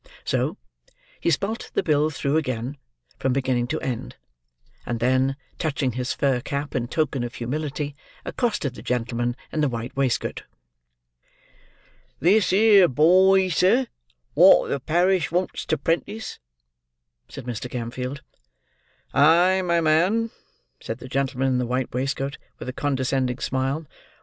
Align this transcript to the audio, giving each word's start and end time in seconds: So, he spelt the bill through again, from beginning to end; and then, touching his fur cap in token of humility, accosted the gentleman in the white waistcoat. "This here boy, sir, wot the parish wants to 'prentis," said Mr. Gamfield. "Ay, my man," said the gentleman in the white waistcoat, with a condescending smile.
So, 0.25 0.57
he 1.19 1.29
spelt 1.29 1.69
the 1.75 1.83
bill 1.83 2.09
through 2.09 2.35
again, 2.37 2.77
from 3.19 3.33
beginning 3.33 3.67
to 3.67 3.79
end; 3.81 4.15
and 4.83 4.99
then, 4.99 5.35
touching 5.59 5.91
his 5.91 6.11
fur 6.11 6.39
cap 6.41 6.73
in 6.73 6.87
token 6.87 7.23
of 7.23 7.35
humility, 7.35 7.95
accosted 8.25 8.73
the 8.73 8.81
gentleman 8.81 9.35
in 9.51 9.61
the 9.61 9.69
white 9.69 9.95
waistcoat. 9.95 10.41
"This 12.19 12.49
here 12.49 12.87
boy, 12.87 13.49
sir, 13.49 13.85
wot 14.33 14.69
the 14.69 14.79
parish 14.79 15.31
wants 15.31 15.65
to 15.67 15.77
'prentis," 15.77 16.39
said 17.29 17.45
Mr. 17.45 17.69
Gamfield. 17.69 18.21
"Ay, 19.13 19.61
my 19.61 19.81
man," 19.81 20.31
said 20.79 20.97
the 20.97 21.07
gentleman 21.07 21.47
in 21.47 21.57
the 21.59 21.67
white 21.67 21.93
waistcoat, 21.93 22.39
with 22.57 22.67
a 22.67 22.73
condescending 22.73 23.37
smile. 23.37 23.85